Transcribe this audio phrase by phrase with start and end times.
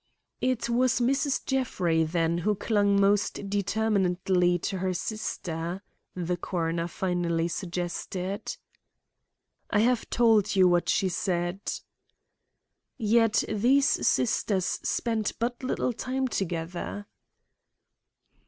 [0.41, 1.45] "It was Mrs.
[1.45, 5.83] Jeffrey, then, who clung most determinedly to her sister?"
[6.15, 8.57] the coroner finally suggested.
[9.69, 11.71] "I have told you what she said."
[12.97, 17.05] "Yet these sisters spent but little time together?"